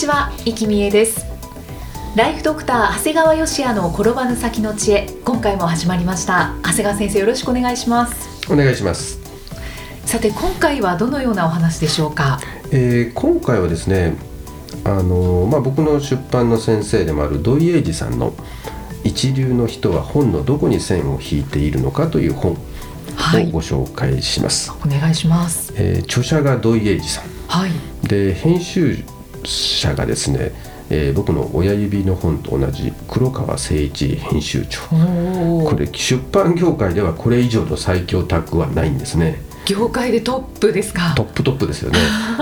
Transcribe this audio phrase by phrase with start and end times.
[0.00, 1.26] ちは、生きみえです。
[2.16, 6.54] ライフドクター長谷川芳也の転ばぬ先の知恵今回も始まりました。
[6.62, 8.50] 長谷川先生よろしくお願いします。
[8.50, 9.18] お願いします、
[10.06, 12.40] さて今回はどのようなお話でしょうか？
[12.70, 14.14] えー今回はですね
[14.84, 18.32] あのーまあ、僕の出版の先生でもある土井英二さんの
[19.04, 22.56] 「一流の人は本のどこに線を引いているのか」という本を
[23.16, 23.50] はい。
[23.50, 25.74] ご紹介します、お願いします。
[25.76, 27.24] えー著者が土井英二さん。
[27.48, 27.70] はい。
[28.08, 29.04] で編集
[29.44, 30.52] 者がですね、
[30.90, 34.80] えー僕の親指の本と同じ黒川誠一編集長。
[34.92, 39.40] おこれ出版業界ではこれ以上の最強タッグはないんですね。
[39.66, 41.12] 業界でトップですか？
[41.14, 41.98] トップトップですよね。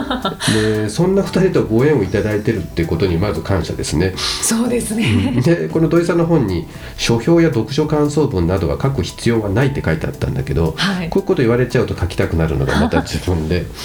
[0.55, 4.15] でそんな2人とご縁をいただいてるってことにまず感謝ですね。
[4.41, 5.43] そうですね。
[5.45, 11.11] でこの土井さんの本に書評や読書感想文などは書く必要はないって書いてあったんだけど、はい。
[11.11, 13.67] こういうこと言われちゃうと書きたくなるのがまた自分で。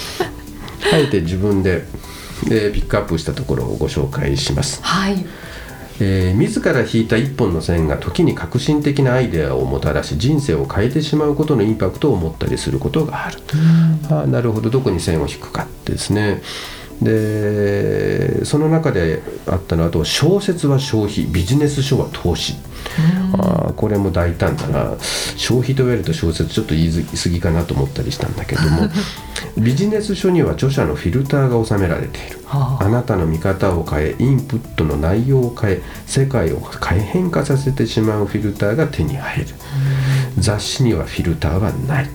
[0.92, 1.84] あえて自分で
[2.48, 5.24] でピックアップしたところをご紹介します、はい。
[6.00, 13.38] えー自ら引いた一本の線が時に革新的なアイデアをもたらし人生を変えてしまうことのインパクトを持ったりすることがある、
[14.10, 14.70] ああなるほど。
[14.70, 16.42] どこに線を引くかってですね
[17.02, 22.54] でその中であったのはあと小説は消費ビジネス書は投資。
[23.38, 24.96] ああこれも大胆だな。
[25.36, 28.88] 消費と言われると小説ちょっと言い過ぎかなと思ったりしたんだけども
[29.58, 32.40] ビジネス書には著者のフィルターが収められている。
[32.44, 32.88] はあ。
[32.88, 39.46] なたの見方を変えインプットの内容を変え世界を変え変化させてしまうフィルターが手に入る。
[40.38, 42.10] 雑誌にはフィルターはない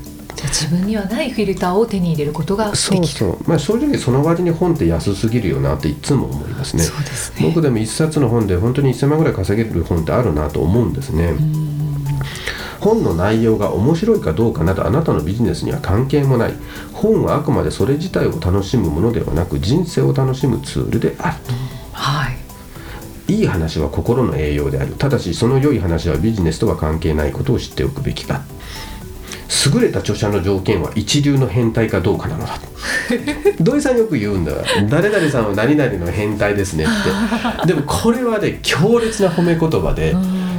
[0.47, 2.77] 自分にはないフィルターを手に入れることができる。
[2.77, 3.38] そうそう。
[3.47, 6.83] まあ正直その割に本って安すぎるよなっていつも思いますね。
[6.83, 7.47] そうですね。
[7.47, 11.33] 僕でも一冊の本で本当に1000万ぐらい稼げる本ってあるなと思うんですね。
[12.79, 16.53] 本の内容が面白いかどうかなどあなたのビジネスには関係もない。
[16.94, 21.38] 本はあくまでそれ自体を楽しむものではなく人生を楽しむツールである
[21.91, 22.38] はい。
[23.33, 24.94] いい話は心の栄養である。
[24.94, 28.41] ただしその良い話はビジネスとは関係ないことを知っておくべきだ
[29.74, 32.60] 優れた著者の条件は一流の変態かどうかなのだ
[33.60, 34.52] 土井さんよく言うんだ。
[34.90, 37.66] 誰々さんは何々の変態ですねって。
[37.68, 40.16] でもこれはね強烈な褒め言葉で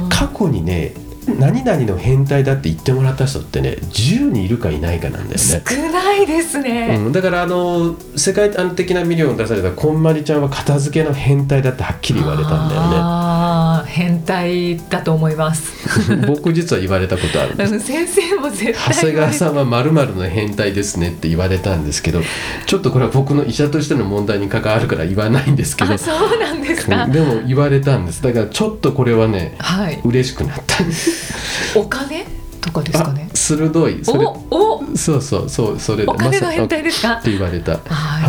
[0.09, 0.93] 過去にね
[1.27, 5.37] 何々の変態だって言ってもらった人ってね10人いるかいないかなんだよね。
[5.37, 12.97] 少ないですね、うん、だからあの世界的なミリオンを出されたこんまりちゃんは片付けの変態だってはっきり言われたんだよね。
[12.97, 15.73] ああ変態だと思います。
[16.25, 17.79] 僕実は言われたことあるんです。
[17.79, 22.21] 先生も絶対長谷川さんはまるの変態ですねって言われたんですけど
[22.65, 25.93] ちょっとこれは僕の医者としての問題に関わるから言わないんですけど。
[25.93, 27.11] あそうなんですか、うん。
[27.11, 28.23] でも言われたんです。
[28.23, 29.99] だからちょっとこれはねはい。
[30.03, 30.83] 嬉しくなった
[31.75, 32.25] お金？
[32.61, 33.27] とかですかね。
[33.33, 34.05] あ鋭い。
[34.05, 34.83] それおお。
[34.95, 37.13] そうそうそうそれお金のまさ変態ですか？
[37.13, 37.79] って言われた。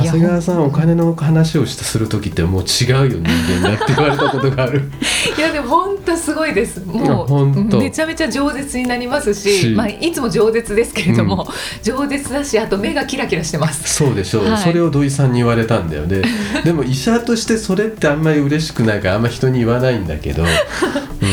[0.03, 4.91] 長谷川さんお金の話をしたする時ってもう違うよ人間だって言われたことがある。
[5.37, 6.81] いやでも本当すごいです。
[6.87, 9.69] もうめちゃめちゃ饒舌になりますしし。
[9.75, 11.47] まあ、いつも饒舌ですけれども、
[11.83, 13.95] 饒舌だしあと目がキラキラしてます。
[13.95, 14.59] そうでしょう、はい。
[14.63, 16.23] それを土井さんに言われたんだよね。
[16.65, 20.49] でも医者としてそれってあんまり嬉しくないからあんま人に言わないんだけど、うん、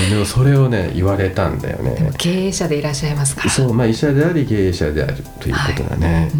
[0.10, 3.50] でもそれをね言われたんだよでもね経営者でいらっしゃいますから。
[3.50, 6.32] そうまあ医者であり経営者であるということだね、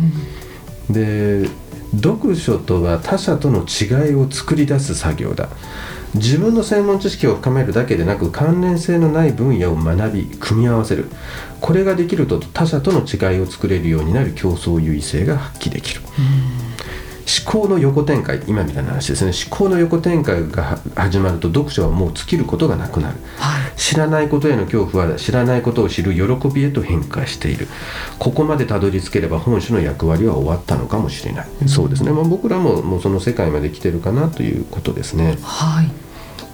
[0.90, 1.50] で
[1.96, 5.50] 読書とは他者との違いを作り出す作業だ。
[6.16, 11.06] 自分の専門知識を深めるだけでなく関連性のない分野を学び組み合わせる。
[11.62, 16.02] これができると他者との違いを作れるようになる競争優位性が発揮できる
[17.30, 19.32] 思考の横展開今みたいな話ですね。
[19.32, 23.18] 思考の横展開がは始まると読書はもう尽きることがなくなる。
[23.38, 23.80] はい。
[23.80, 27.68] 知らないことへの恐怖は知らないことを知る喜びへと変化している。
[28.18, 35.92] ここまでたどり着ければ本書の役割は終わったのかもしれない、そうですね、まあ、僕らももうその世界まで来てるかなということですね、はい。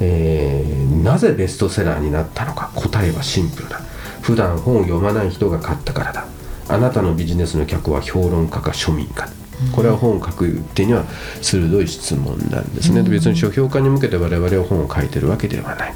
[0.02, 2.72] えーなぜベストセラーになったのか？
[2.76, 3.80] 答えはシンプルだ。
[4.22, 6.26] 普段本を読まない人が買ったからだ。
[6.68, 9.30] あなたのビジネスの客は評論家か庶民か
[9.72, 11.06] これは本を書く手には
[11.42, 15.94] 鋭い質問なんですね、別に書評家に向けて我々は本を書いてるわけではない。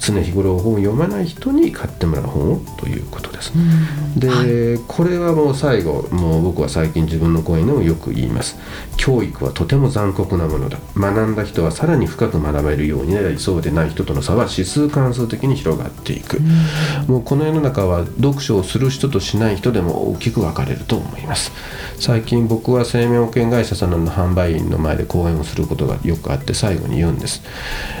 [0.00, 3.52] 常日頃本を読まない人に買ってもらう本をということです、
[4.16, 8.56] で、はい、これはもう最後もう僕は最近自分の講演でもよく言います。
[8.96, 10.78] 教育はとても残酷なものだ。
[10.96, 16.38] 学んだ人はさらに深く学べるようになりそうでない人との差は指数関数的に広がっていく、
[17.06, 21.50] もうこの世の中は読書をする人としない人でも大きく分かれると思います。
[21.98, 27.42] 最近僕は生命保険会社さんの販売員の前で講演をすることがよくあって最後に言うんです、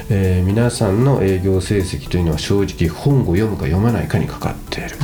[0.08, 4.96] えー、皆さんの営業成績というのは正直本を読むか読まないかにかかっている、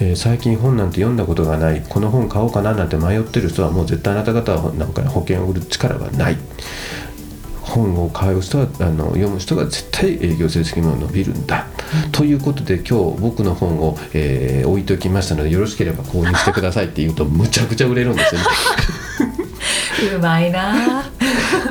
[0.00, 1.84] うん、えー、最近本なんて読んだことがない。
[1.86, 6.38] この本買おうかななんて迷ってる人はもう絶対あなた方はなんか保険を売る力はない。
[7.60, 11.66] 本を買う人はあの読む人が絶対営業成績も伸びるんだ、
[12.06, 18.46] うん、ということで今日僕の本を、えー、置いておきましたのでよろしければ購入してくださいって言うとむちゃくちゃ売れるんですよね。
[20.16, 21.04] うまいな。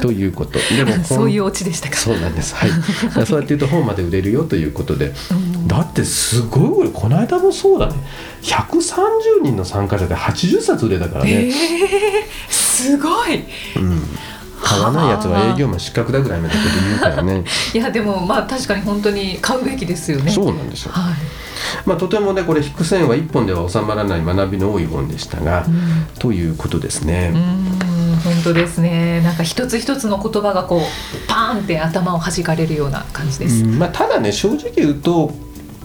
[0.02, 0.60] ということ。
[0.76, 1.96] でも そういうオチでしたか。
[1.96, 2.56] そうなんです。
[2.56, 2.70] はい。
[3.26, 6.90] そうやって言うと本まで売れるよということで、うん、だってすごい。
[6.94, 7.94] この間もそうだね。
[8.44, 11.52] 130人の参加者で80冊売れたからね、えー、
[12.50, 13.44] すごい、
[13.78, 14.02] うん。
[14.62, 17.44] 買わないやつは営業マン失格だぐらいのこと言うからね。
[17.74, 20.32] いやでもまあ確かに本当に買うべきですよね。
[20.32, 21.14] そうなんですよ、はい。
[21.86, 27.34] まあ、とてもねこれ引く線は1本では収まらない学びの多い本でしたが、うん、ということですね。
[28.26, 30.80] 本当ですねなんか一つ一つの言葉がこう
[31.28, 33.64] パーンって頭をはじかれるような感じです。
[33.64, 35.32] まあ、ただね正直言うと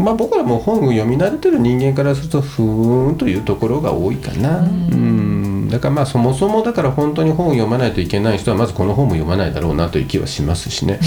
[0.01, 4.61] まあ、僕らも本を読み慣れてる人間からするとふーんというところが多いかな。
[4.61, 10.99] うんだからまあそもそもだから本当に本を読まないといけない人はまずこの本も読まないだろうなという気はしますしね。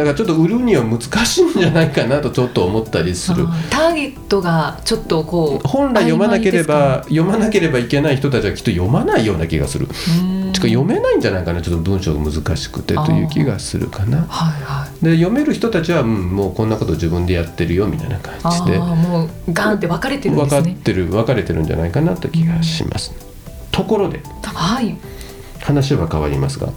[0.00, 3.46] うん、だからちょっと売るには難しいんじゃないかなとちょっと思ったりする。
[3.70, 9.86] ターゲットがちょっとこう本来読まなければ読まなければいけない人たちはきっと読まないような気がする。
[10.52, 11.62] しか読めないんじゃないかな？
[11.62, 18.34] ちょっと文章が難しくてという気がするかな、はいはい、で読める人たちは、うん、もうこんなこと自分でやってるよみたいな感
[18.66, 20.60] じでもうガンって分かれてるんですね。
[20.60, 23.12] 分かってる分かれてるんじゃないかなと気がします、
[23.70, 24.98] ところで、はい、
[25.60, 26.70] 話は変わりますが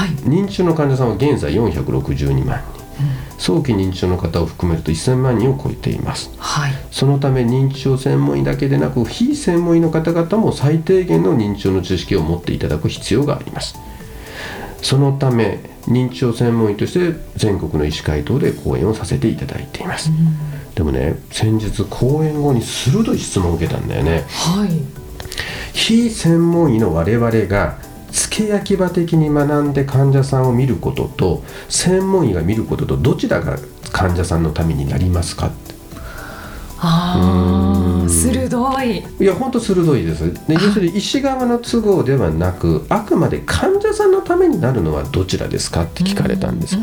[0.00, 13.78] はい、認知症の患者さんは現在462万人、うん、早期認知症の方を含めると1000万人を超えています、はい、そのため認知症専門医だけでなく非専門医の方々も最低限の認知症の知識を持っていただく必要があります。
[14.82, 24.70] そのため認知症専門医として全国の医師会等で講演をさせていただいています、うん、でもね先日講演後に鋭い質問を受けたんだよね、はい、
[25.72, 27.78] 非専門医の我々が
[28.12, 33.58] 付け焼き場的に学んで患者さんを見ることと専門医が見ることとどちらが
[33.92, 35.50] 患者さんのためになりますか
[36.82, 39.04] あ鋭い。
[39.20, 40.32] いや本当鋭いです。
[40.48, 46.78] で要するに医師側の都合ではなくあくまで患者さんのためになるのはどちらですかって聞かれたんです。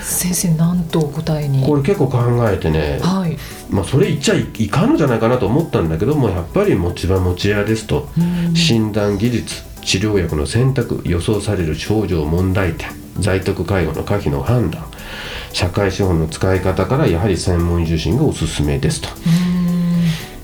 [0.00, 1.66] 先生何とお答えに？
[1.66, 2.18] これ結構考
[2.48, 3.36] えてね、はい、
[3.68, 8.08] まあ、それ言っちゃいかんのじゃないかなと思ったんだけどもやっぱり持ち場持ち屋ですと。
[8.54, 12.88] 診断技術治療薬の選択予想される症状問題点
[13.18, 14.84] 在宅介護の可否の判断
[15.52, 19.08] 社会資本の使い方からやはり専門受診がおすすめですと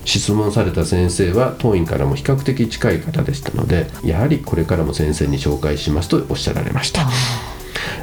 [0.05, 7.07] 質問された先生は当院からも比較的近い方でしたのでやはりこれからも先生に紹介しますとおっしゃられました。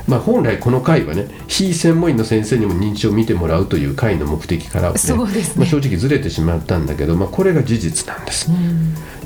[0.07, 5.55] まあ、本来この会はね非専門医の先生にも認知症を見てもらうという会の目的から、ね、ね。
[5.57, 8.51] まあ、正直ずれてしまったんだけど、まあ、これが事実なんです。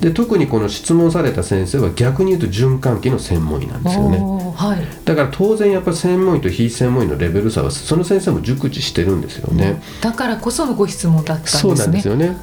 [0.01, 4.19] で特にこの質問された先生は逆に言うと循環器の専門医なんですよね、
[4.57, 11.61] はい、だから当然やっぱり専門医と非専門医のレベル差はその先生も熟知してるんですよね、だからこそのご質問だったんですね。
[11.61, 12.39] そうなんですよね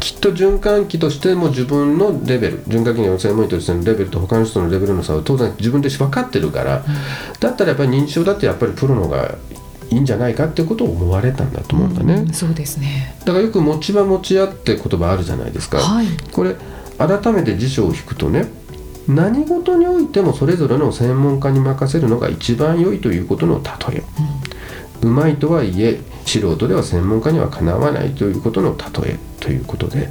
[0.00, 6.84] きっと循環器としても自分のレベル循環器の専門医としてのレベルと他の人のレベルの差は当然自分で分かってるから、うん、
[7.38, 9.34] だったらやっぱり認知症だってやっぱりプロの方が
[9.90, 13.16] いいんじゃないかってことを思われたんだと思うんだね、うん、そうですね。
[13.20, 16.54] だからよく持ち場持ち合って言葉あるじゃないですか、はい、これ
[16.98, 18.46] 改めて辞書を引くとね
[19.08, 24.04] 何事においてもそれぞれの専門家に任せるのが一番良いということの例え、うん、
[25.02, 30.08] うまいとはいえ素人では専門家にはかなわないということの例えということで、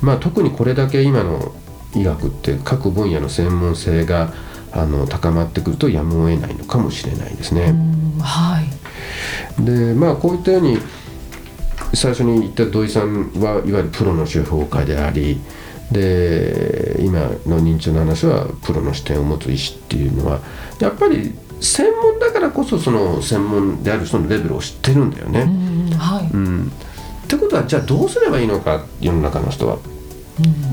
[0.00, 1.54] まあ、特にこれだけ今の
[1.94, 4.32] 医学って各分野の専門性が
[4.72, 7.74] あの高まってくるとやむを得ないのかもしれないですね。
[8.20, 8.60] は
[9.58, 10.78] い、でまあこういったように
[11.94, 15.40] 最初に言った土井さんはいわゆるプロの手法家であり
[15.90, 20.40] で今の認知症の話はプロの視点を持つ医師っていうのは
[20.80, 25.46] やっぱり専門だからこそその専門である人のレベルを知ってるんだよね。
[25.96, 26.72] はい、うん。
[27.24, 29.78] ってことはじゃあどうすればいいのか世の中の人は。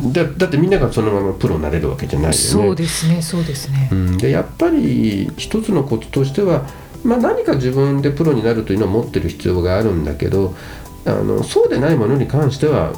[0.04, 2.38] うん、だだってみんながそのままプロになれるわけじゃないよね。
[2.38, 6.66] そうですねそうですね、うん、でやっぱり一つのこととしては、
[7.04, 10.56] まあ、何か自分でプロになるというのを持ってる必要があるんだけど
[11.06, 12.94] あのそうでないものに関しては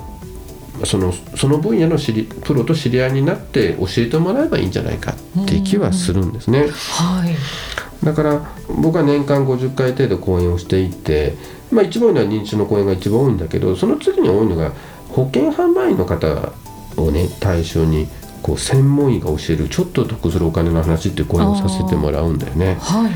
[0.85, 6.61] そのその分野の知りプロと知り合いになって教えてもらえばいいんじゃないかって気はするんですね。
[6.61, 7.35] はい、
[8.03, 11.35] だから僕は年間50回程度講演をしていて、
[11.71, 14.71] まあ、一番多いのは認知症の講演が一番多いんだけどその次に多いのが
[15.09, 16.53] 保険販売員の方
[16.97, 18.07] をね対象に
[18.41, 22.77] こう専門医が教えるちょっと得するお金の話っていう講演をさせてもらうんだよね。
[22.81, 23.07] は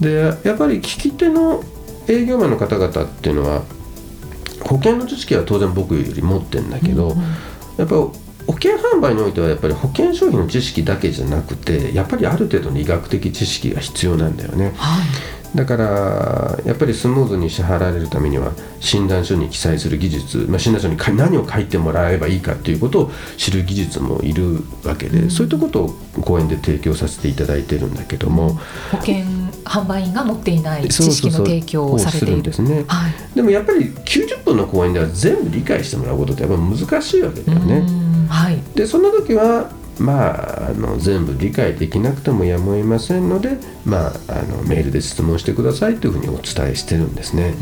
[0.00, 0.14] い、で
[0.44, 1.62] やっぱり聞き手の
[2.08, 3.62] 営業マンの方々っていうのは
[4.60, 7.18] 保険の知識は当然僕より持ってんだけど、うんうん、
[7.78, 7.96] やっぱ
[8.46, 14.72] 保険販売においてはやっぱり保険商品の知識だけじゃなくてやっぱりある程度の医学的知識が必要なんだよね。
[14.76, 15.36] はい。
[15.54, 28.54] だからやっぱりスムーズに支払われるためには診断書に記載する技術、まあ、診断書に何を書いてもらえばいいかということを知る技術もいるわけで、うん、そういったことを講演で提供させていただいてるんだけども。
[28.90, 29.24] 保険
[29.64, 32.36] 販売員が持っていない知識の提供をされている。
[32.36, 38.05] んですね、はい、でもやっぱり90分の講演では全部理解してもらうことってやっぱ難しいわけだよね。
[38.28, 47.54] はい、でそんな時はまあ、あの全部理解できなくてもやむを得ませんので、まあ、あのメールで質問してくださいというふうにお伝えしてるんですね。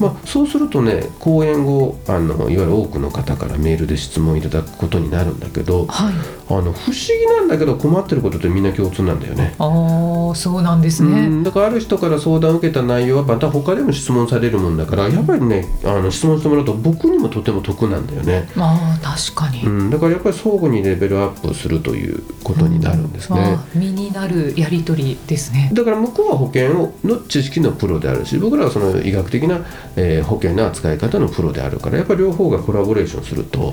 [0.00, 6.14] まあ、そうするとね講演後あのいわゆる多くの方からメールで質問いただくことになるんだけど、はい、
[6.58, 9.54] あの不思議なんだけど困ってることってみんな共通なんだよね。
[9.58, 18.48] ああそうなんですね、だからある人から相談を受けた内容はまた他でも質問されるもんだからやっぱりねあの質問してもらうと僕にもとても得なんだよね。
[18.56, 23.58] あ確かに、うん、だからやっぱり相互にレベルアップするということになるんですね。
[23.74, 25.70] うん、身になるやり取りですね。
[25.72, 29.60] だから向こうは保険をの知識のプロであるし僕らはその医学的な、
[29.96, 33.72] えー、保険の扱い方のプロであるからやっぱり両方がコラボレーションすると、うん、や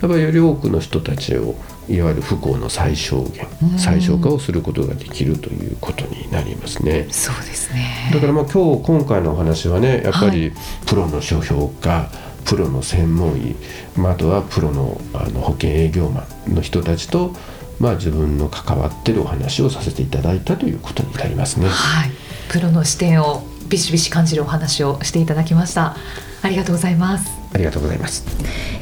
[0.00, 1.54] ぱりより多くの人たちを
[1.88, 7.06] いわゆる不幸の最小限、うん、最小化をすることができるということになりますね。
[7.10, 10.52] そうですねだからまあ今日今回のお話はねやっぱり
[10.86, 12.10] プロの書評家、は
[12.44, 13.56] い、プロの専門医、
[13.96, 17.32] まあ、あとはプロのあの保険営業マンの人たちと、
[17.78, 21.68] まあ、自分の関わってるお話をさせていただいたということになりますね。
[21.68, 22.10] はい、
[22.48, 25.96] プロの視点をビシビシ感じるお話をしていただきました。
[26.44, 27.44] ありがとうございます。
[27.54, 28.26] ありがとうございます、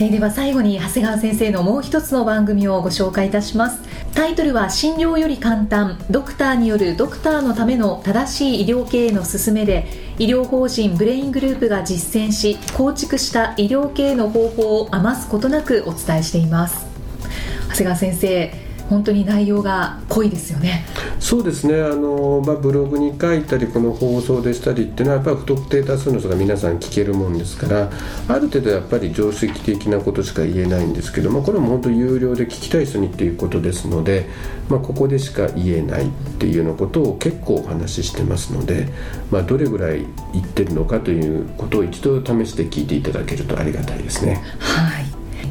[0.00, 3.82] えー、では最後に長谷川先生のもう一つの番組をご紹介いたします。
[4.14, 5.98] タイトルは診療より簡単。
[6.10, 9.86] ドクターによるドクターのための正しい医療経営の勧めで
[10.18, 16.86] 医療法人ブレイングループが実践し構築した医療経営の方法を余すことなくお伝えしています。
[17.68, 20.84] 長谷川先生本当に内容が濃いですよね。
[21.18, 27.90] そうですねあの、まあ、ブログに書いたりこの放送でしたりっていうのはやっぱり不特定多数の人が皆さん聞けるもんですから
[28.28, 34.28] ある程度やっぱり常識的なことしか言えないんですけどもこれも本当有料で聞きたい人にっていうことですので、
[34.68, 38.88] まあ、ここでしか言えないっていうようなことを結構お話ししてますので、
[39.30, 44.42] まあ、どれぐらい言ってるのかということを一度試して聞いていただけるとありがたいですね。
[44.58, 44.91] はい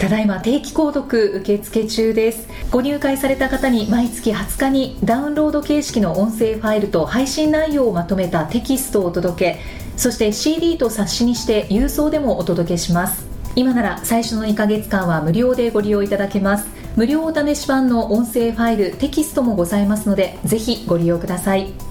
[0.02, 2.50] ただいま定期購読受付中です。
[2.72, 9.60] ご入会された方に毎月20日にダウンロード形式の音声ファイルと配信内容をまとめたテキストをお届け
[9.98, 13.28] そして CD と冊子にして郵送でもお届けします。
[13.56, 16.68] 今なら最初の2ヶ月間は無料でご利用いただけます。
[16.96, 21.91] 無料お試し版の音声ファイルテキストもございますのでぜひご利用ください。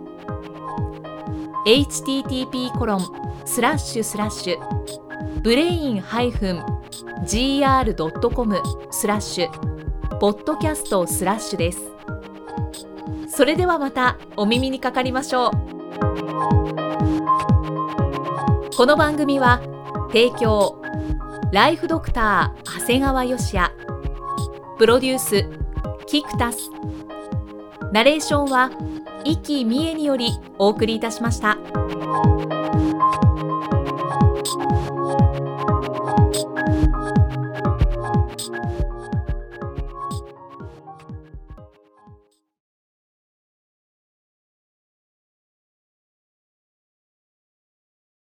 [1.65, 3.01] http コロン
[3.45, 4.57] スラッシュスラッシュ
[5.41, 9.49] ブレイン -gr.com スラッシュ
[10.19, 11.81] ポッドキャストスラッシュです。
[13.27, 15.51] それではまたお耳にかかりましょう。
[18.75, 19.59] この番組は
[20.09, 20.79] 提供
[21.51, 23.71] ライフドクター長谷川芳也。
[24.77, 25.43] プロデュース
[26.05, 26.69] キクタス。
[27.91, 28.69] ナレーションは
[29.25, 31.57] 生きみえによりお送りいたしました。